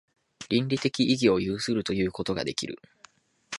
[0.49, 2.79] 倫理的意義を有するということができる。